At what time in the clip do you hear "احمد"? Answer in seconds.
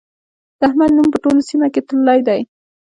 0.67-0.91